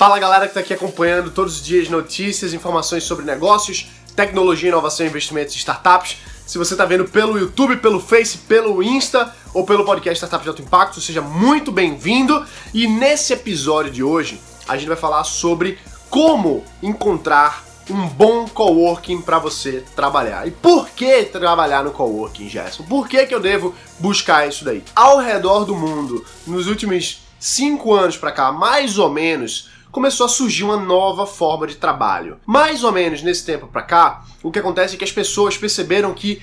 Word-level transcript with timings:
Fala 0.00 0.18
galera 0.18 0.46
que 0.46 0.52
está 0.52 0.60
aqui 0.60 0.72
acompanhando 0.72 1.30
todos 1.30 1.56
os 1.56 1.62
dias 1.62 1.90
notícias, 1.90 2.54
informações 2.54 3.04
sobre 3.04 3.22
negócios, 3.22 3.90
tecnologia, 4.16 4.70
inovação, 4.70 5.04
investimentos 5.04 5.54
e 5.54 5.58
startups. 5.58 6.16
Se 6.46 6.56
você 6.56 6.72
está 6.72 6.86
vendo 6.86 7.04
pelo 7.04 7.38
YouTube, 7.38 7.76
pelo 7.76 8.00
Face, 8.00 8.38
pelo 8.38 8.82
Insta 8.82 9.30
ou 9.52 9.66
pelo 9.66 9.84
podcast 9.84 10.16
Startup 10.16 10.42
de 10.42 10.48
Alto 10.48 10.62
Impacto, 10.62 11.02
seja 11.02 11.20
muito 11.20 11.70
bem-vindo. 11.70 12.46
E 12.72 12.88
nesse 12.88 13.34
episódio 13.34 13.92
de 13.92 14.02
hoje, 14.02 14.40
a 14.66 14.74
gente 14.74 14.88
vai 14.88 14.96
falar 14.96 15.22
sobre 15.24 15.78
como 16.08 16.64
encontrar 16.82 17.62
um 17.90 18.06
bom 18.06 18.48
coworking 18.48 19.20
para 19.20 19.38
você 19.38 19.84
trabalhar. 19.94 20.48
E 20.48 20.50
por 20.50 20.88
que 20.88 21.24
trabalhar 21.24 21.84
no 21.84 21.90
coworking, 21.90 22.48
Gerson? 22.48 22.84
Por 22.84 23.06
que, 23.06 23.26
que 23.26 23.34
eu 23.34 23.40
devo 23.40 23.74
buscar 23.98 24.48
isso 24.48 24.64
daí? 24.64 24.82
Ao 24.96 25.18
redor 25.18 25.66
do 25.66 25.76
mundo, 25.76 26.24
nos 26.46 26.68
últimos 26.68 27.20
cinco 27.38 27.92
anos 27.92 28.16
para 28.16 28.32
cá, 28.32 28.50
mais 28.50 28.96
ou 28.96 29.10
menos, 29.10 29.68
começou 29.90 30.26
a 30.26 30.28
surgir 30.28 30.64
uma 30.64 30.76
nova 30.76 31.26
forma 31.26 31.66
de 31.66 31.76
trabalho. 31.76 32.38
Mais 32.46 32.84
ou 32.84 32.92
menos 32.92 33.22
nesse 33.22 33.44
tempo 33.44 33.66
para 33.66 33.82
cá, 33.82 34.24
o 34.42 34.50
que 34.50 34.58
acontece 34.58 34.94
é 34.94 34.98
que 34.98 35.04
as 35.04 35.12
pessoas 35.12 35.56
perceberam 35.56 36.14
que 36.14 36.42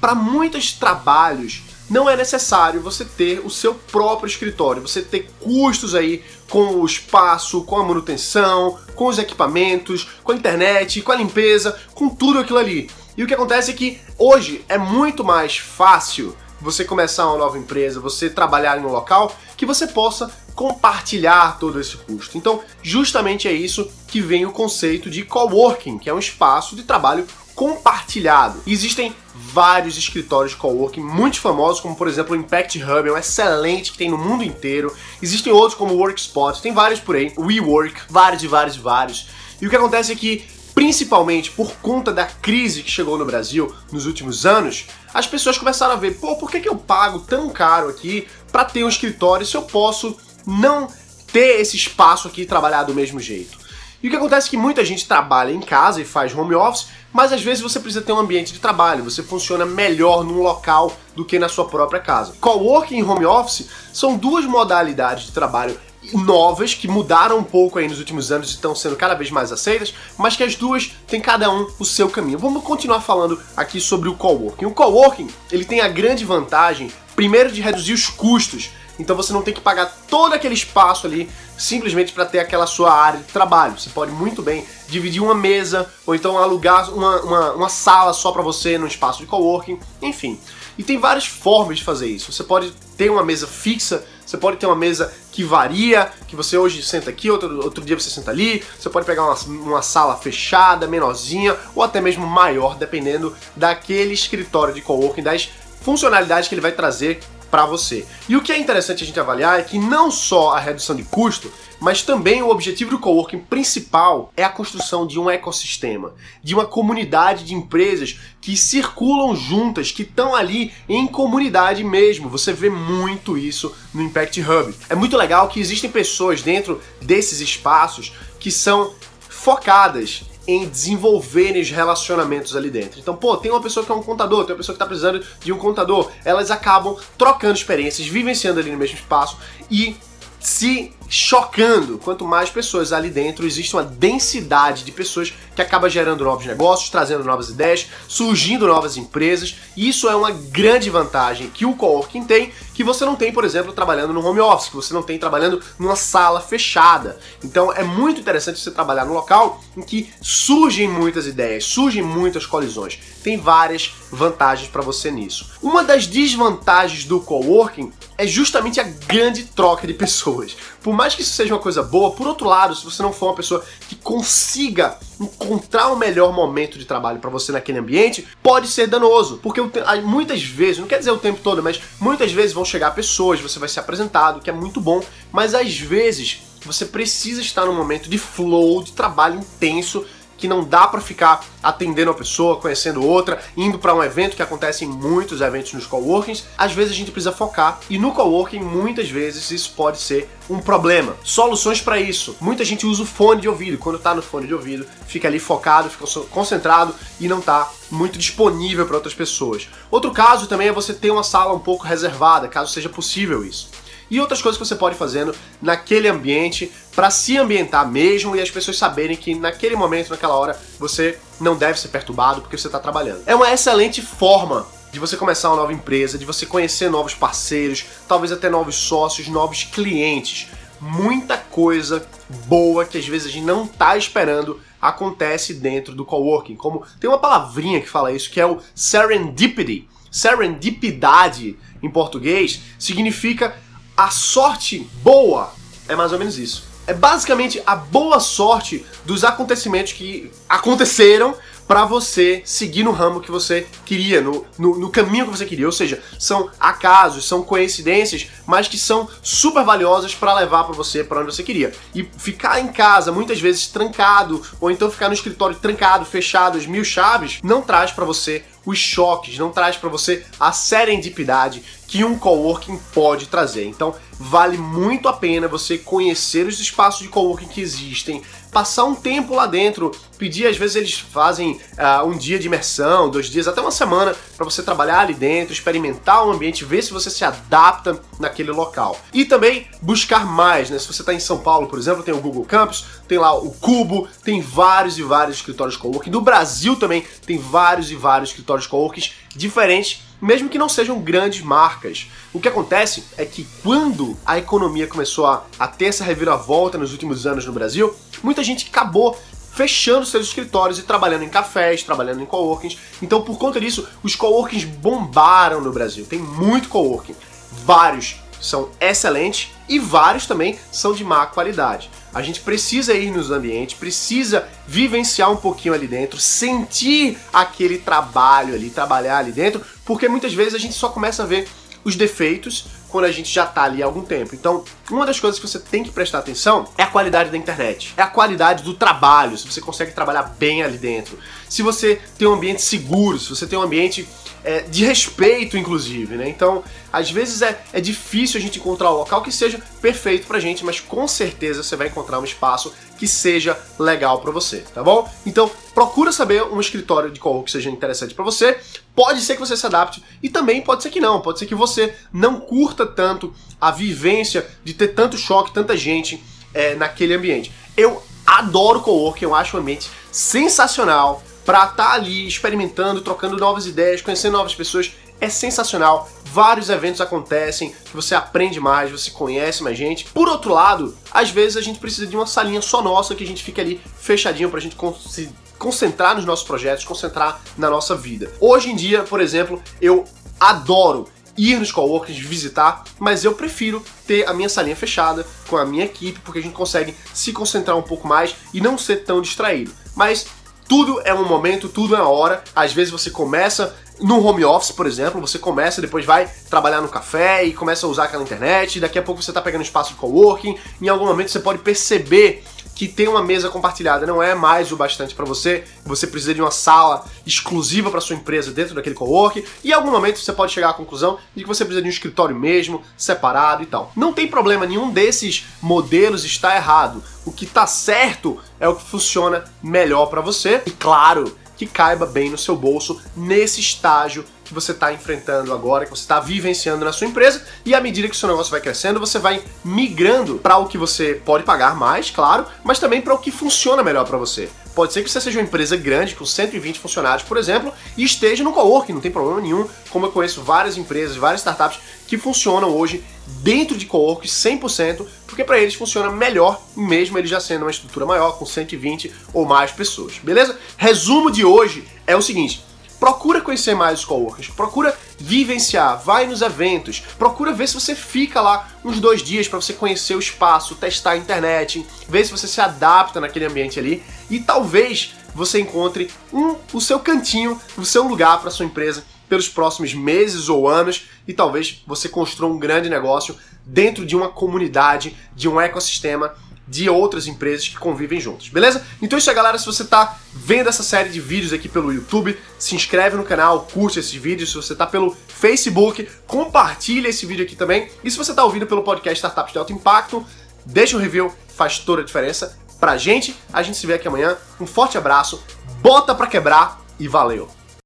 para 0.00 0.14
muitos 0.14 0.72
trabalhos 0.72 1.62
não 1.88 2.08
é 2.08 2.16
necessário 2.16 2.80
você 2.80 3.04
ter 3.04 3.40
o 3.44 3.50
seu 3.50 3.74
próprio 3.74 4.26
escritório, 4.26 4.82
você 4.82 5.02
ter 5.02 5.28
custos 5.40 5.94
aí 5.94 6.24
com 6.48 6.76
o 6.76 6.86
espaço, 6.86 7.64
com 7.64 7.76
a 7.76 7.84
manutenção, 7.84 8.78
com 8.94 9.06
os 9.06 9.18
equipamentos, 9.18 10.08
com 10.24 10.32
a 10.32 10.34
internet, 10.34 11.02
com 11.02 11.12
a 11.12 11.16
limpeza, 11.16 11.78
com 11.94 12.08
tudo 12.08 12.38
aquilo 12.38 12.58
ali. 12.58 12.90
E 13.16 13.22
o 13.22 13.26
que 13.26 13.34
acontece 13.34 13.70
é 13.70 13.74
que 13.74 14.00
hoje 14.18 14.64
é 14.68 14.78
muito 14.78 15.22
mais 15.22 15.58
fácil 15.58 16.34
você 16.60 16.84
começar 16.84 17.26
uma 17.26 17.38
nova 17.38 17.58
empresa, 17.58 18.00
você 18.00 18.30
trabalhar 18.30 18.78
em 18.78 18.84
um 18.84 18.90
local 18.90 19.34
que 19.56 19.66
você 19.66 19.86
possa 19.86 20.32
compartilhar 20.54 21.58
todo 21.58 21.80
esse 21.80 21.96
custo. 21.96 22.36
Então, 22.36 22.60
justamente 22.82 23.48
é 23.48 23.52
isso 23.52 23.90
que 24.06 24.20
vem 24.20 24.46
o 24.46 24.52
conceito 24.52 25.10
de 25.10 25.24
coworking, 25.24 25.98
que 25.98 26.08
é 26.08 26.14
um 26.14 26.18
espaço 26.18 26.76
de 26.76 26.82
trabalho 26.82 27.26
compartilhado. 27.54 28.60
Existem 28.66 29.14
vários 29.34 29.96
escritórios 29.96 30.52
de 30.52 30.58
coworking 30.58 31.02
muito 31.02 31.40
famosos, 31.40 31.80
como 31.80 31.94
por 31.94 32.08
exemplo 32.08 32.34
o 32.34 32.38
Impact 32.38 32.82
Hub, 32.82 33.08
é 33.08 33.12
um 33.12 33.16
excelente 33.16 33.92
que 33.92 33.98
tem 33.98 34.10
no 34.10 34.18
mundo 34.18 34.42
inteiro. 34.42 34.94
Existem 35.20 35.52
outros 35.52 35.74
como 35.74 35.94
o 35.94 35.98
Workspot, 35.98 36.60
tem 36.60 36.72
vários 36.72 37.00
por 37.00 37.16
aí, 37.16 37.32
WeWork, 37.36 38.02
vários 38.08 38.42
e 38.42 38.46
vários 38.46 38.76
e 38.76 38.80
vários. 38.80 39.28
E 39.60 39.66
o 39.66 39.70
que 39.70 39.76
acontece 39.76 40.12
é 40.12 40.16
que 40.16 40.44
principalmente 40.74 41.50
por 41.50 41.76
conta 41.76 42.12
da 42.12 42.24
crise 42.24 42.82
que 42.82 42.90
chegou 42.90 43.18
no 43.18 43.24
Brasil 43.24 43.74
nos 43.90 44.06
últimos 44.06 44.46
anos, 44.46 44.86
as 45.12 45.26
pessoas 45.26 45.58
começaram 45.58 45.92
a 45.92 45.96
ver, 45.96 46.18
pô, 46.18 46.36
por 46.36 46.50
que, 46.50 46.60
que 46.60 46.68
eu 46.68 46.76
pago 46.76 47.20
tão 47.20 47.50
caro 47.50 47.88
aqui 47.88 48.26
para 48.50 48.64
ter 48.64 48.82
um 48.82 48.88
escritório 48.88 49.44
se 49.44 49.56
eu 49.56 49.62
posso 49.62 50.16
não 50.46 50.88
ter 51.32 51.60
esse 51.60 51.76
espaço 51.76 52.28
aqui 52.28 52.44
trabalhar 52.44 52.82
do 52.84 52.94
mesmo 52.94 53.18
jeito. 53.18 53.62
E 54.02 54.08
o 54.08 54.10
que 54.10 54.16
acontece 54.16 54.48
é 54.48 54.50
que 54.50 54.56
muita 54.56 54.84
gente 54.84 55.06
trabalha 55.06 55.52
em 55.52 55.60
casa 55.60 56.00
e 56.00 56.04
faz 56.04 56.36
home 56.36 56.54
office, 56.54 56.88
mas 57.12 57.32
às 57.32 57.40
vezes 57.40 57.62
você 57.62 57.78
precisa 57.78 58.04
ter 58.04 58.12
um 58.12 58.18
ambiente 58.18 58.52
de 58.52 58.58
trabalho, 58.58 59.04
você 59.04 59.22
funciona 59.22 59.64
melhor 59.64 60.24
num 60.24 60.42
local 60.42 60.92
do 61.14 61.24
que 61.24 61.38
na 61.38 61.48
sua 61.48 61.66
própria 61.66 62.00
casa. 62.00 62.34
Coworking 62.40 62.98
e 62.98 63.02
home 63.02 63.24
office 63.24 63.68
são 63.92 64.16
duas 64.16 64.44
modalidades 64.44 65.26
de 65.26 65.32
trabalho 65.32 65.78
novas 66.12 66.74
que 66.74 66.88
mudaram 66.88 67.38
um 67.38 67.44
pouco 67.44 67.78
aí 67.78 67.86
nos 67.86 68.00
últimos 68.00 68.32
anos 68.32 68.50
e 68.50 68.54
estão 68.54 68.74
sendo 68.74 68.96
cada 68.96 69.14
vez 69.14 69.30
mais 69.30 69.52
aceitas, 69.52 69.94
mas 70.18 70.36
que 70.36 70.42
as 70.42 70.56
duas 70.56 70.92
têm 71.06 71.20
cada 71.20 71.48
um 71.48 71.68
o 71.78 71.84
seu 71.84 72.08
caminho. 72.08 72.38
Vamos 72.38 72.64
continuar 72.64 73.00
falando 73.00 73.40
aqui 73.56 73.80
sobre 73.80 74.08
o 74.08 74.16
coworking. 74.16 74.64
O 74.64 74.72
coworking, 74.72 75.28
ele 75.50 75.64
tem 75.64 75.80
a 75.80 75.88
grande 75.88 76.24
vantagem, 76.24 76.90
primeiro 77.14 77.52
de 77.52 77.60
reduzir 77.60 77.92
os 77.92 78.08
custos 78.08 78.70
então 78.98 79.16
você 79.16 79.32
não 79.32 79.42
tem 79.42 79.54
que 79.54 79.60
pagar 79.60 79.86
todo 80.08 80.34
aquele 80.34 80.54
espaço 80.54 81.06
ali 81.06 81.28
simplesmente 81.56 82.12
para 82.12 82.24
ter 82.24 82.40
aquela 82.40 82.66
sua 82.66 82.92
área 82.92 83.20
de 83.20 83.26
trabalho. 83.26 83.78
Você 83.78 83.90
pode 83.90 84.10
muito 84.12 84.42
bem 84.42 84.64
dividir 84.88 85.22
uma 85.22 85.34
mesa 85.34 85.88
ou 86.06 86.14
então 86.14 86.36
alugar 86.36 86.92
uma, 86.92 87.20
uma, 87.22 87.52
uma 87.52 87.68
sala 87.68 88.12
só 88.12 88.32
para 88.32 88.42
você 88.42 88.76
no 88.76 88.86
espaço 88.86 89.20
de 89.20 89.26
coworking, 89.26 89.78
enfim. 90.00 90.38
E 90.76 90.82
tem 90.82 90.98
várias 90.98 91.26
formas 91.26 91.78
de 91.78 91.84
fazer 91.84 92.08
isso. 92.08 92.32
Você 92.32 92.42
pode 92.42 92.72
ter 92.96 93.10
uma 93.10 93.22
mesa 93.22 93.46
fixa, 93.46 94.04
você 94.24 94.36
pode 94.36 94.56
ter 94.56 94.66
uma 94.66 94.76
mesa 94.76 95.12
que 95.30 95.44
varia, 95.44 96.10
que 96.26 96.34
você 96.34 96.56
hoje 96.56 96.82
senta 96.82 97.10
aqui, 97.10 97.30
outro, 97.30 97.62
outro 97.62 97.84
dia 97.84 97.98
você 97.98 98.10
senta 98.10 98.30
ali. 98.30 98.64
Você 98.78 98.88
pode 98.88 99.06
pegar 99.06 99.24
uma, 99.24 99.34
uma 99.46 99.82
sala 99.82 100.16
fechada, 100.16 100.86
menorzinha 100.86 101.56
ou 101.74 101.82
até 101.82 102.00
mesmo 102.00 102.26
maior, 102.26 102.76
dependendo 102.76 103.34
daquele 103.54 104.14
escritório 104.14 104.72
de 104.72 104.80
coworking, 104.80 105.22
das 105.22 105.50
funcionalidades 105.82 106.48
que 106.48 106.54
ele 106.54 106.62
vai 106.62 106.72
trazer 106.72 107.20
para 107.52 107.66
você. 107.66 108.06
E 108.26 108.34
o 108.34 108.40
que 108.40 108.50
é 108.50 108.56
interessante 108.56 109.04
a 109.04 109.06
gente 109.06 109.20
avaliar 109.20 109.60
é 109.60 109.62
que 109.62 109.78
não 109.78 110.10
só 110.10 110.52
a 110.52 110.58
redução 110.58 110.96
de 110.96 111.02
custo, 111.02 111.52
mas 111.78 112.00
também 112.00 112.42
o 112.42 112.48
objetivo 112.48 112.92
do 112.92 112.98
coworking 112.98 113.40
principal 113.40 114.32
é 114.34 114.42
a 114.42 114.48
construção 114.48 115.06
de 115.06 115.20
um 115.20 115.28
ecossistema, 115.28 116.14
de 116.42 116.54
uma 116.54 116.64
comunidade 116.64 117.44
de 117.44 117.54
empresas 117.54 118.18
que 118.40 118.56
circulam 118.56 119.36
juntas, 119.36 119.92
que 119.92 120.00
estão 120.00 120.34
ali 120.34 120.72
em 120.88 121.06
comunidade 121.06 121.84
mesmo. 121.84 122.30
Você 122.30 122.54
vê 122.54 122.70
muito 122.70 123.36
isso 123.36 123.74
no 123.92 124.00
Impact 124.00 124.40
Hub. 124.40 124.74
É 124.88 124.94
muito 124.94 125.18
legal 125.18 125.48
que 125.48 125.60
existem 125.60 125.90
pessoas 125.90 126.40
dentro 126.40 126.80
desses 127.02 127.40
espaços 127.40 128.14
que 128.40 128.50
são 128.50 128.94
focadas 129.28 130.24
em 130.46 130.68
desenvolverem 130.68 131.62
os 131.62 131.70
relacionamentos 131.70 132.56
ali 132.56 132.70
dentro. 132.70 132.98
Então, 132.98 133.14
pô, 133.14 133.36
tem 133.36 133.50
uma 133.50 133.60
pessoa 133.62 133.84
que 133.84 133.92
é 133.92 133.94
um 133.94 134.02
contador, 134.02 134.44
tem 134.44 134.54
uma 134.54 134.58
pessoa 134.58 134.74
que 134.74 134.82
está 134.82 134.86
precisando 134.86 135.24
de 135.40 135.52
um 135.52 135.58
contador. 135.58 136.10
Elas 136.24 136.50
acabam 136.50 136.96
trocando 137.16 137.54
experiências, 137.54 138.06
vivenciando 138.06 138.58
ali 138.58 138.70
no 138.70 138.78
mesmo 138.78 138.96
espaço 138.96 139.36
e 139.70 139.96
se 140.42 140.92
chocando. 141.08 141.98
Quanto 141.98 142.26
mais 142.26 142.50
pessoas 142.50 142.92
ali 142.92 143.10
dentro, 143.10 143.46
existe 143.46 143.74
uma 143.76 143.82
densidade 143.82 144.82
de 144.82 144.90
pessoas 144.90 145.32
que 145.54 145.60
acaba 145.60 145.88
gerando 145.88 146.24
novos 146.24 146.46
negócios, 146.46 146.90
trazendo 146.90 147.22
novas 147.22 147.50
ideias, 147.50 147.86
surgindo 148.08 148.66
novas 148.66 148.96
empresas. 148.96 149.56
E 149.76 149.88
isso 149.88 150.08
é 150.08 150.16
uma 150.16 150.30
grande 150.30 150.90
vantagem 150.90 151.50
que 151.50 151.66
o 151.66 151.76
coworking 151.76 152.24
tem, 152.24 152.50
que 152.74 152.82
você 152.82 153.04
não 153.04 153.14
tem, 153.14 153.32
por 153.32 153.44
exemplo, 153.44 153.72
trabalhando 153.72 154.12
no 154.12 154.26
home 154.26 154.40
office, 154.40 154.70
que 154.70 154.76
você 154.76 154.92
não 154.94 155.02
tem 155.02 155.18
trabalhando 155.18 155.62
numa 155.78 155.96
sala 155.96 156.40
fechada. 156.40 157.18
Então 157.44 157.72
é 157.72 157.84
muito 157.84 158.20
interessante 158.20 158.58
você 158.58 158.70
trabalhar 158.70 159.04
num 159.04 159.12
local 159.12 159.62
em 159.76 159.82
que 159.82 160.10
surgem 160.20 160.88
muitas 160.88 161.26
ideias, 161.26 161.64
surgem 161.64 162.02
muitas 162.02 162.46
colisões. 162.46 162.98
Tem 163.22 163.36
várias 163.36 163.92
vantagens 164.10 164.70
para 164.70 164.82
você 164.82 165.10
nisso. 165.10 165.52
Uma 165.62 165.84
das 165.84 166.06
desvantagens 166.06 167.04
do 167.04 167.20
coworking 167.20 167.92
é 168.16 168.26
justamente 168.26 168.80
a 168.80 168.84
grande 168.84 169.44
troca 169.44 169.86
de 169.86 169.94
pessoas. 169.94 170.56
Por 170.82 170.92
mais 170.92 171.14
que 171.14 171.22
isso 171.22 171.32
seja 171.32 171.54
uma 171.54 171.60
coisa 171.60 171.82
boa, 171.82 172.12
por 172.12 172.26
outro 172.26 172.46
lado, 172.46 172.74
se 172.74 172.84
você 172.84 173.02
não 173.02 173.12
for 173.12 173.26
uma 173.26 173.34
pessoa 173.34 173.64
que 173.88 173.96
consiga 173.96 174.98
encontrar 175.20 175.88
o 175.88 175.96
melhor 175.96 176.32
momento 176.32 176.78
de 176.78 176.84
trabalho 176.84 177.18
para 177.18 177.30
você 177.30 177.52
naquele 177.52 177.78
ambiente, 177.78 178.26
pode 178.42 178.68
ser 178.68 178.86
danoso. 178.86 179.38
Porque 179.42 179.60
muitas 180.04 180.42
vezes, 180.42 180.78
não 180.78 180.86
quer 180.86 180.98
dizer 180.98 181.10
o 181.10 181.18
tempo 181.18 181.40
todo, 181.42 181.62
mas 181.62 181.80
muitas 182.00 182.32
vezes 182.32 182.52
vão 182.52 182.64
chegar 182.64 182.92
pessoas, 182.92 183.40
você 183.40 183.58
vai 183.58 183.68
ser 183.68 183.80
apresentado, 183.80 184.40
que 184.40 184.50
é 184.50 184.52
muito 184.52 184.80
bom, 184.80 185.02
mas 185.30 185.54
às 185.54 185.78
vezes 185.78 186.42
você 186.64 186.84
precisa 186.84 187.40
estar 187.40 187.66
num 187.66 187.74
momento 187.74 188.08
de 188.08 188.18
flow, 188.18 188.82
de 188.82 188.92
trabalho 188.92 189.38
intenso 189.38 190.04
que 190.42 190.48
não 190.48 190.64
dá 190.64 190.88
para 190.88 191.00
ficar 191.00 191.44
atendendo 191.62 192.10
a 192.10 192.14
pessoa, 192.14 192.56
conhecendo 192.56 193.06
outra, 193.06 193.40
indo 193.56 193.78
para 193.78 193.94
um 193.94 194.02
evento 194.02 194.34
que 194.34 194.42
acontece 194.42 194.84
em 194.84 194.88
muitos 194.88 195.40
eventos 195.40 195.72
nos 195.72 195.86
coworkings, 195.86 196.46
às 196.58 196.72
vezes 196.72 196.90
a 196.90 196.96
gente 196.96 197.12
precisa 197.12 197.30
focar 197.30 197.78
e 197.88 197.96
no 197.96 198.10
coworking 198.10 198.58
muitas 198.58 199.08
vezes 199.08 199.52
isso 199.52 199.72
pode 199.76 200.00
ser 200.00 200.28
um 200.50 200.58
problema. 200.58 201.14
Soluções 201.22 201.80
para 201.80 202.00
isso. 202.00 202.36
Muita 202.40 202.64
gente 202.64 202.84
usa 202.84 203.04
o 203.04 203.06
fone 203.06 203.40
de 203.40 203.48
ouvido, 203.48 203.78
quando 203.78 204.00
tá 204.00 204.16
no 204.16 204.20
fone 204.20 204.48
de 204.48 204.54
ouvido, 204.54 204.84
fica 205.06 205.28
ali 205.28 205.38
focado, 205.38 205.88
fica 205.88 206.04
concentrado 206.28 206.92
e 207.20 207.28
não 207.28 207.40
tá 207.40 207.70
muito 207.88 208.18
disponível 208.18 208.84
para 208.84 208.96
outras 208.96 209.14
pessoas. 209.14 209.68
Outro 209.92 210.10
caso 210.10 210.48
também 210.48 210.66
é 210.66 210.72
você 210.72 210.92
ter 210.92 211.12
uma 211.12 211.22
sala 211.22 211.52
um 211.52 211.60
pouco 211.60 211.86
reservada, 211.86 212.48
caso 212.48 212.72
seja 212.72 212.88
possível 212.88 213.44
isso 213.44 213.70
e 214.12 214.20
outras 214.20 214.42
coisas 214.42 214.58
que 214.58 214.66
você 214.66 214.76
pode 214.76 214.94
fazendo 214.94 215.34
naquele 215.62 216.06
ambiente 216.06 216.70
para 216.94 217.10
se 217.10 217.38
ambientar 217.38 217.90
mesmo 217.90 218.36
e 218.36 218.42
as 218.42 218.50
pessoas 218.50 218.76
saberem 218.76 219.16
que 219.16 219.34
naquele 219.34 219.74
momento, 219.74 220.10
naquela 220.10 220.36
hora, 220.36 220.60
você 220.78 221.18
não 221.40 221.56
deve 221.56 221.80
ser 221.80 221.88
perturbado 221.88 222.42
porque 222.42 222.58
você 222.58 222.66
está 222.66 222.78
trabalhando. 222.78 223.22
É 223.24 223.34
uma 223.34 223.50
excelente 223.50 224.02
forma 224.02 224.66
de 224.92 224.98
você 224.98 225.16
começar 225.16 225.48
uma 225.48 225.56
nova 225.56 225.72
empresa, 225.72 226.18
de 226.18 226.26
você 226.26 226.44
conhecer 226.44 226.90
novos 226.90 227.14
parceiros, 227.14 227.86
talvez 228.06 228.30
até 228.30 228.50
novos 228.50 228.74
sócios, 228.74 229.28
novos 229.28 229.64
clientes. 229.64 230.48
Muita 230.78 231.38
coisa 231.38 232.06
boa 232.46 232.84
que 232.84 232.98
às 232.98 233.08
vezes 233.08 233.28
a 233.28 233.30
gente 233.30 233.46
não 233.46 233.64
está 233.64 233.96
esperando 233.96 234.60
acontece 234.78 235.54
dentro 235.54 235.94
do 235.94 236.04
coworking. 236.04 236.56
Como 236.56 236.84
tem 237.00 237.08
uma 237.08 237.18
palavrinha 237.18 237.80
que 237.80 237.88
fala 237.88 238.12
isso, 238.12 238.30
que 238.30 238.38
é 238.38 238.44
o 238.44 238.58
serendipity. 238.74 239.88
Serendipidade 240.10 241.56
em 241.82 241.88
português 241.88 242.60
significa 242.78 243.56
a 244.02 244.10
sorte 244.10 244.90
boa 245.00 245.52
é 245.88 245.94
mais 245.94 246.12
ou 246.12 246.18
menos 246.18 246.36
isso. 246.36 246.64
é 246.88 246.92
basicamente 246.92 247.62
a 247.64 247.76
boa 247.76 248.18
sorte 248.18 248.84
dos 249.04 249.22
acontecimentos 249.22 249.92
que 249.92 250.28
aconteceram 250.48 251.36
para 251.68 251.84
você 251.84 252.42
seguir 252.44 252.82
no 252.82 252.90
ramo 252.90 253.20
que 253.20 253.30
você 253.30 253.66
queria, 253.84 254.20
no, 254.20 254.44
no, 254.58 254.78
no, 254.78 254.90
caminho 254.90 255.26
que 255.26 255.30
você 255.30 255.46
queria. 255.46 255.66
Ou 255.66 255.72
seja, 255.72 256.02
são 256.18 256.50
acasos, 256.58 257.26
são 257.26 257.42
coincidências, 257.42 258.28
mas 258.44 258.68
que 258.68 258.76
são 258.76 259.08
super 259.22 259.64
valiosas 259.64 260.14
para 260.14 260.34
levar 260.34 260.64
para 260.64 260.74
você 260.74 261.04
para 261.04 261.20
onde 261.20 261.34
você 261.34 261.42
queria. 261.42 261.72
E 261.94 262.02
ficar 262.18 262.60
em 262.60 262.68
casa, 262.68 263.12
muitas 263.12 263.40
vezes 263.40 263.68
trancado, 263.68 264.42
ou 264.60 264.70
então 264.70 264.90
ficar 264.90 265.08
no 265.08 265.14
escritório 265.14 265.56
trancado, 265.56 266.04
fechado, 266.04 266.58
as 266.58 266.66
mil 266.66 266.84
chaves, 266.84 267.38
não 267.42 267.62
traz 267.62 267.92
para 267.92 268.04
você 268.04 268.44
os 268.64 268.78
choques, 268.78 269.38
não 269.38 269.50
traz 269.50 269.76
para 269.76 269.88
você 269.88 270.24
a 270.38 270.52
serendipidade 270.52 271.62
que 271.86 272.04
um 272.04 272.18
coworking 272.18 272.78
pode 272.94 273.26
trazer. 273.26 273.66
Então, 273.66 273.94
vale 274.18 274.56
muito 274.56 275.08
a 275.08 275.12
pena 275.12 275.48
você 275.48 275.76
conhecer 275.76 276.46
os 276.46 276.58
espaços 276.60 277.02
de 277.02 277.08
coworking 277.08 277.48
que 277.48 277.60
existem, 277.60 278.22
passar 278.52 278.84
um 278.84 278.94
tempo 278.94 279.34
lá 279.34 279.46
dentro, 279.46 279.90
pedir, 280.18 280.46
às 280.46 280.58
vezes 280.58 280.76
eles 280.76 280.98
fazem 280.98 281.58
uh, 281.72 282.06
um 282.06 282.16
dia 282.16 282.38
de 282.38 282.46
imersão, 282.46 283.10
dois 283.10 283.26
dias, 283.26 283.48
até 283.48 283.60
uma 283.60 283.70
semana 283.70 284.14
para 284.36 284.44
você 284.44 284.62
trabalhar 284.62 285.00
ali 285.00 285.14
dentro, 285.14 285.54
experimentar 285.54 286.26
o 286.26 286.30
ambiente, 286.30 286.64
ver 286.64 286.82
se 286.82 286.92
você 286.92 287.10
se 287.10 287.24
adapta 287.24 287.98
naquele 288.20 288.52
local. 288.52 289.00
E 289.12 289.24
também 289.24 289.66
buscar 289.80 290.26
mais, 290.26 290.68
né? 290.68 290.78
Se 290.78 290.86
você 290.86 291.00
está 291.00 291.14
em 291.14 291.18
São 291.18 291.38
Paulo, 291.38 291.66
por 291.66 291.78
exemplo, 291.78 292.02
tem 292.02 292.14
o 292.14 292.20
Google 292.20 292.44
Campus, 292.44 292.84
tem 293.08 293.18
lá 293.18 293.34
o 293.34 293.50
Cubo, 293.52 294.06
tem 294.22 294.42
vários 294.42 294.98
e 294.98 295.02
vários 295.02 295.38
escritórios 295.38 295.76
coworking. 295.76 296.10
No 296.10 296.20
Brasil 296.20 296.76
também 296.76 297.04
tem 297.26 297.38
vários 297.38 297.90
e 297.90 297.96
vários 297.96 298.30
escritórios 298.30 298.66
coworking 298.66 299.10
diferentes 299.34 300.11
mesmo 300.22 300.48
que 300.48 300.56
não 300.56 300.68
sejam 300.68 301.00
grandes 301.00 301.42
marcas. 301.42 302.08
O 302.32 302.38
que 302.38 302.46
acontece 302.46 303.02
é 303.18 303.24
que 303.24 303.46
quando 303.62 304.16
a 304.24 304.38
economia 304.38 304.86
começou 304.86 305.26
a, 305.26 305.44
a 305.58 305.66
ter 305.66 305.86
essa 305.86 306.04
reviravolta 306.04 306.78
nos 306.78 306.92
últimos 306.92 307.26
anos 307.26 307.44
no 307.44 307.52
Brasil, 307.52 307.92
muita 308.22 308.44
gente 308.44 308.68
acabou 308.68 309.18
fechando 309.52 310.06
seus 310.06 310.28
escritórios 310.28 310.78
e 310.78 310.82
trabalhando 310.82 311.24
em 311.24 311.28
cafés, 311.28 311.82
trabalhando 311.82 312.22
em 312.22 312.26
coworkings. 312.26 312.78
Então, 313.02 313.20
por 313.20 313.36
conta 313.36 313.60
disso, 313.60 313.86
os 314.02 314.14
coworkings 314.14 314.64
bombaram 314.64 315.60
no 315.60 315.72
Brasil. 315.72 316.06
Tem 316.06 316.20
muito 316.20 316.68
coworking. 316.68 317.16
Vários 317.64 318.16
são 318.40 318.70
excelentes 318.80 319.50
e 319.68 319.78
vários 319.78 320.26
também 320.26 320.58
são 320.70 320.92
de 320.92 321.04
má 321.04 321.26
qualidade. 321.26 321.88
A 322.12 322.20
gente 322.20 322.40
precisa 322.40 322.92
ir 322.92 323.10
nos 323.10 323.30
ambientes, 323.30 323.78
precisa 323.78 324.46
vivenciar 324.66 325.30
um 325.30 325.36
pouquinho 325.36 325.72
ali 325.72 325.86
dentro, 325.86 326.18
sentir 326.18 327.16
aquele 327.32 327.78
trabalho 327.78 328.54
ali, 328.54 328.68
trabalhar 328.68 329.18
ali 329.18 329.32
dentro, 329.32 329.62
porque 329.84 330.08
muitas 330.08 330.32
vezes 330.34 330.54
a 330.54 330.58
gente 330.58 330.74
só 330.74 330.88
começa 330.88 331.22
a 331.22 331.26
ver 331.26 331.48
os 331.84 331.96
defeitos 331.96 332.66
quando 332.88 333.06
a 333.06 333.12
gente 333.12 333.32
já 333.32 333.44
está 333.44 333.62
ali 333.62 333.82
há 333.82 333.86
algum 333.86 334.02
tempo. 334.02 334.34
Então, 334.34 334.64
uma 334.90 335.06
das 335.06 335.18
coisas 335.18 335.40
que 335.40 335.48
você 335.48 335.58
tem 335.58 335.82
que 335.82 335.90
prestar 335.90 336.18
atenção 336.18 336.68
é 336.76 336.82
a 336.82 336.86
qualidade 336.86 337.30
da 337.30 337.36
internet, 337.36 337.94
é 337.96 338.02
a 338.02 338.06
qualidade 338.06 338.62
do 338.62 338.74
trabalho, 338.74 339.36
se 339.36 339.50
você 339.50 339.60
consegue 339.60 339.92
trabalhar 339.92 340.22
bem 340.38 340.62
ali 340.62 340.76
dentro, 340.76 341.18
se 341.48 341.62
você 341.62 342.00
tem 342.18 342.28
um 342.28 342.34
ambiente 342.34 342.62
seguro, 342.62 343.18
se 343.18 343.30
você 343.30 343.46
tem 343.46 343.58
um 343.58 343.62
ambiente 343.62 344.06
é, 344.44 344.60
de 344.62 344.84
respeito, 344.84 345.56
inclusive, 345.56 346.16
né? 346.16 346.28
Então, 346.28 346.64
às 346.92 347.10
vezes 347.10 347.42
é, 347.42 347.60
é 347.72 347.80
difícil 347.80 348.38
a 348.38 348.42
gente 348.42 348.58
encontrar 348.58 348.90
um 348.90 348.96
local 348.96 349.22
que 349.22 349.30
seja 349.30 349.60
perfeito 349.80 350.26
pra 350.26 350.40
gente, 350.40 350.64
mas 350.64 350.80
com 350.80 351.06
certeza 351.06 351.62
você 351.62 351.76
vai 351.76 351.88
encontrar 351.88 352.18
um 352.18 352.24
espaço 352.24 352.72
que 352.98 353.06
seja 353.06 353.58
legal 353.78 354.20
para 354.20 354.30
você, 354.30 354.58
tá 354.58 354.82
bom? 354.82 355.10
Então, 355.26 355.50
procura 355.74 356.12
saber 356.12 356.42
um 356.44 356.60
escritório 356.60 357.10
de 357.10 357.18
qual 357.18 357.42
que 357.42 357.50
seja 357.50 357.70
interessante 357.70 358.14
para 358.14 358.24
você. 358.24 358.58
Pode 358.94 359.20
ser 359.22 359.34
que 359.34 359.40
você 359.40 359.56
se 359.56 359.66
adapte 359.66 360.02
e 360.22 360.28
também 360.28 360.60
pode 360.60 360.82
ser 360.82 360.90
que 360.90 361.00
não, 361.00 361.20
pode 361.20 361.38
ser 361.38 361.46
que 361.46 361.54
você 361.54 361.94
não 362.12 362.38
curta 362.38 362.86
tanto 362.86 363.34
a 363.60 363.70
vivência 363.70 364.46
de 364.62 364.74
ter 364.74 364.88
tanto 364.88 365.16
choque, 365.16 365.52
tanta 365.52 365.76
gente 365.76 366.22
é, 366.52 366.74
naquele 366.74 367.14
ambiente. 367.14 367.52
Eu 367.76 368.02
adoro 368.26 368.80
coworking, 368.80 369.24
eu 369.24 369.34
acho 369.34 369.56
o 369.56 369.60
ambiente 369.60 369.90
sensacional 370.10 371.22
para 371.44 371.64
estar 371.64 371.74
tá 371.76 371.92
ali 371.92 372.26
experimentando, 372.26 373.00
trocando 373.00 373.36
novas 373.36 373.66
ideias, 373.66 374.00
conhecendo 374.00 374.36
novas 374.36 374.54
pessoas. 374.54 374.92
É 375.20 375.28
sensacional. 375.28 376.10
Vários 376.24 376.68
eventos 376.68 377.00
acontecem 377.00 377.72
você 377.94 378.14
aprende 378.14 378.58
mais, 378.58 378.90
você 378.90 379.10
conhece 379.10 379.62
mais 379.62 379.78
gente. 379.78 380.06
Por 380.06 380.28
outro 380.28 380.52
lado, 380.52 380.96
às 381.12 381.30
vezes 381.30 381.56
a 381.56 381.60
gente 381.60 381.78
precisa 381.78 382.06
de 382.06 382.16
uma 382.16 382.26
salinha 382.26 382.60
só 382.60 382.82
nossa 382.82 383.14
que 383.14 383.22
a 383.22 383.26
gente 383.26 383.42
fica 383.42 383.62
ali 383.62 383.80
fechadinho 383.98 384.50
pra 384.50 384.58
gente 384.58 384.76
se 385.08 385.30
concentrar 385.58 386.16
nos 386.16 386.24
nossos 386.24 386.44
projetos, 386.44 386.84
concentrar 386.84 387.40
na 387.56 387.70
nossa 387.70 387.94
vida. 387.94 388.32
Hoje 388.40 388.70
em 388.70 388.74
dia, 388.74 389.04
por 389.04 389.20
exemplo, 389.20 389.62
eu 389.80 390.04
adoro 390.40 391.06
ir 391.36 391.58
nos 391.58 391.70
coworkings, 391.70 392.18
visitar, 392.18 392.84
mas 392.98 393.24
eu 393.24 393.34
prefiro 393.34 393.82
ter 394.06 394.28
a 394.28 394.34
minha 394.34 394.48
salinha 394.48 394.76
fechada 394.76 395.24
com 395.48 395.56
a 395.56 395.64
minha 395.64 395.84
equipe, 395.84 396.20
porque 396.20 396.40
a 396.40 396.42
gente 396.42 396.54
consegue 396.54 396.94
se 397.14 397.32
concentrar 397.32 397.76
um 397.76 397.82
pouco 397.82 398.06
mais 398.06 398.34
e 398.52 398.60
não 398.60 398.76
ser 398.76 399.04
tão 399.04 399.20
distraído. 399.20 399.72
Mas 399.94 400.26
tudo 400.72 401.02
é 401.04 401.12
um 401.12 401.28
momento, 401.28 401.68
tudo 401.68 401.94
é 401.94 402.00
uma 402.00 402.08
hora. 402.08 402.42
Às 402.56 402.72
vezes 402.72 402.90
você 402.90 403.10
começa 403.10 403.76
no 404.02 404.24
home 404.24 404.44
office, 404.44 404.72
por 404.72 404.86
exemplo, 404.86 405.20
você 405.20 405.38
começa, 405.38 405.80
depois 405.80 406.04
vai 406.04 406.28
trabalhar 406.50 406.80
no 406.80 406.88
café 406.88 407.44
e 407.44 407.52
começa 407.52 407.86
a 407.86 407.88
usar 407.88 408.04
aquela 408.04 408.22
internet, 408.22 408.80
daqui 408.80 408.98
a 408.98 409.02
pouco 409.02 409.22
você 409.22 409.30
está 409.30 409.40
pegando 409.40 409.62
espaço 409.62 409.90
de 409.90 409.96
coworking, 409.96 410.58
em 410.80 410.88
algum 410.88 411.06
momento 411.06 411.30
você 411.30 411.40
pode 411.40 411.60
perceber 411.60 412.44
que 412.74 412.88
ter 412.88 413.08
uma 413.08 413.22
mesa 413.22 413.48
compartilhada 413.48 414.06
não 414.06 414.22
é 414.22 414.34
mais 414.34 414.72
o 414.72 414.76
bastante 414.76 415.14
para 415.14 415.24
você, 415.24 415.64
você 415.84 416.06
precisa 416.06 416.34
de 416.34 416.40
uma 416.40 416.50
sala 416.50 417.04
exclusiva 417.26 417.90
para 417.90 418.00
sua 418.00 418.16
empresa 418.16 418.50
dentro 418.50 418.74
daquele 418.74 418.94
coworking, 418.94 419.44
e 419.62 419.70
em 419.70 419.72
algum 419.72 419.90
momento 419.90 420.18
você 420.18 420.32
pode 420.32 420.52
chegar 420.52 420.70
à 420.70 420.74
conclusão 420.74 421.18
de 421.34 421.42
que 421.42 421.48
você 421.48 421.64
precisa 421.64 421.82
de 421.82 421.88
um 421.88 421.92
escritório 421.92 422.34
mesmo, 422.34 422.82
separado 422.96 423.62
e 423.62 423.66
tal. 423.66 423.92
Não 423.94 424.12
tem 424.12 424.26
problema, 424.26 424.66
nenhum 424.66 424.90
desses 424.90 425.46
modelos 425.60 426.24
está 426.24 426.56
errado. 426.56 427.04
O 427.24 427.30
que 427.30 427.44
está 427.44 427.66
certo 427.66 428.40
é 428.58 428.66
o 428.66 428.74
que 428.74 428.82
funciona 428.82 429.44
melhor 429.62 430.06
para 430.06 430.20
você, 430.20 430.62
e 430.66 430.70
claro, 430.70 431.36
que 431.62 431.66
caiba 431.66 432.06
bem 432.06 432.30
no 432.30 432.38
seu 432.38 432.56
bolso 432.56 433.00
nesse 433.16 433.60
estágio 433.60 434.24
que 434.44 434.52
você 434.52 434.72
está 434.72 434.92
enfrentando 434.92 435.52
agora, 435.52 435.84
que 435.84 435.90
você 435.90 436.02
está 436.02 436.18
vivenciando 436.18 436.84
na 436.84 436.92
sua 436.92 437.06
empresa, 437.06 437.42
e 437.64 437.74
à 437.74 437.80
medida 437.80 438.08
que 438.08 438.14
o 438.14 438.18
seu 438.18 438.28
negócio 438.28 438.50
vai 438.50 438.60
crescendo, 438.60 438.98
você 438.98 439.18
vai 439.18 439.42
migrando 439.64 440.38
para 440.38 440.58
o 440.58 440.66
que 440.66 440.76
você 440.76 441.14
pode 441.14 441.44
pagar 441.44 441.76
mais, 441.76 442.10
claro, 442.10 442.46
mas 442.64 442.78
também 442.78 443.00
para 443.00 443.14
o 443.14 443.18
que 443.18 443.30
funciona 443.30 443.82
melhor 443.82 444.04
para 444.04 444.18
você. 444.18 444.48
Pode 444.74 444.92
ser 444.92 445.02
que 445.02 445.10
você 445.10 445.20
seja 445.20 445.38
uma 445.38 445.44
empresa 445.44 445.76
grande, 445.76 446.14
com 446.14 446.24
120 446.24 446.80
funcionários, 446.80 447.22
por 447.22 447.36
exemplo, 447.36 447.72
e 447.96 448.04
esteja 448.04 448.42
no 448.42 448.52
coworking, 448.52 448.94
não 448.94 449.00
tem 449.00 449.10
problema 449.10 449.40
nenhum, 449.40 449.68
como 449.90 450.06
eu 450.06 450.12
conheço 450.12 450.42
várias 450.42 450.76
empresas, 450.76 451.16
várias 451.16 451.42
startups 451.42 451.78
que 452.08 452.18
funcionam 452.18 452.74
hoje 452.76 453.04
dentro 453.26 453.76
de 453.76 453.86
coworking 453.86 454.28
100%, 454.28 455.06
porque 455.26 455.44
para 455.44 455.58
eles 455.58 455.74
funciona 455.74 456.10
melhor, 456.10 456.60
mesmo 456.76 457.18
eles 457.18 457.30
já 457.30 457.40
sendo 457.40 457.62
uma 457.62 457.70
estrutura 457.70 458.06
maior, 458.06 458.38
com 458.38 458.46
120 458.46 459.12
ou 459.32 459.46
mais 459.46 459.70
pessoas, 459.70 460.14
beleza? 460.22 460.58
Resumo 460.76 461.30
de 461.30 461.44
hoje 461.44 461.84
é 462.06 462.14
o 462.14 462.22
seguinte, 462.22 462.64
procura 463.02 463.40
conhecer 463.40 463.74
mais 463.74 463.98
os 463.98 464.04
coworkers, 464.04 464.48
procura 464.48 464.96
vivenciar, 465.18 466.00
vai 466.00 466.24
nos 466.26 466.40
eventos, 466.40 467.02
procura 467.18 467.52
ver 467.52 467.66
se 467.66 467.74
você 467.74 467.96
fica 467.96 468.40
lá 468.40 468.68
uns 468.84 469.00
dois 469.00 469.22
dias 469.22 469.48
para 469.48 469.60
você 469.60 469.72
conhecer 469.72 470.14
o 470.14 470.20
espaço, 470.20 470.76
testar 470.76 471.12
a 471.12 471.16
internet, 471.16 471.84
ver 472.08 472.24
se 472.24 472.30
você 472.30 472.46
se 472.46 472.60
adapta 472.60 473.20
naquele 473.20 473.44
ambiente 473.44 473.78
ali 473.78 474.04
e 474.30 474.38
talvez 474.38 475.14
você 475.34 475.60
encontre 475.60 476.10
um, 476.32 476.54
o 476.72 476.80
seu 476.80 477.00
cantinho, 477.00 477.60
o 477.76 477.84
seu 477.84 478.04
lugar 478.06 478.40
para 478.40 478.52
sua 478.52 478.66
empresa 478.66 479.04
pelos 479.28 479.48
próximos 479.48 479.94
meses 479.94 480.48
ou 480.48 480.68
anos 480.68 481.06
e 481.26 481.32
talvez 481.32 481.82
você 481.86 482.08
construa 482.08 482.50
um 482.50 482.58
grande 482.58 482.88
negócio 482.88 483.36
dentro 483.64 484.04
de 484.04 484.16
uma 484.16 484.28
comunidade, 484.28 485.16
de 485.34 485.48
um 485.48 485.60
ecossistema 485.60 486.34
de 486.66 486.88
outras 486.88 487.26
empresas 487.26 487.68
que 487.68 487.76
convivem 487.76 488.20
juntos, 488.20 488.48
beleza? 488.48 488.84
Então 489.00 489.16
é 489.16 489.20
isso 489.20 489.28
aí, 489.28 489.36
galera. 489.36 489.58
Se 489.58 489.66
você 489.66 489.82
está 489.82 490.18
vendo 490.32 490.68
essa 490.68 490.82
série 490.82 491.10
de 491.10 491.20
vídeos 491.20 491.52
aqui 491.52 491.68
pelo 491.68 491.92
YouTube, 491.92 492.38
se 492.58 492.74
inscreve 492.74 493.16
no 493.16 493.24
canal, 493.24 493.66
curte 493.72 493.98
esses 493.98 494.14
vídeos. 494.14 494.50
Se 494.50 494.56
você 494.56 494.72
está 494.72 494.86
pelo 494.86 495.14
Facebook, 495.28 496.08
compartilha 496.26 497.08
esse 497.08 497.26
vídeo 497.26 497.44
aqui 497.44 497.56
também. 497.56 497.90
E 498.02 498.10
se 498.10 498.16
você 498.16 498.30
está 498.30 498.44
ouvindo 498.44 498.66
pelo 498.66 498.82
podcast 498.82 499.18
Startups 499.18 499.52
de 499.52 499.58
Alto 499.58 499.72
Impacto, 499.72 500.24
deixa 500.64 500.96
um 500.96 501.00
review, 501.00 501.32
faz 501.54 501.78
toda 501.78 502.02
a 502.02 502.04
diferença 502.04 502.56
pra 502.78 502.96
gente. 502.96 503.36
A 503.52 503.62
gente 503.62 503.76
se 503.76 503.86
vê 503.86 503.94
aqui 503.94 504.08
amanhã. 504.08 504.36
Um 504.60 504.66
forte 504.66 504.96
abraço, 504.96 505.42
bota 505.80 506.14
pra 506.14 506.26
quebrar 506.26 506.80
e 506.98 507.06
valeu! 507.06 507.61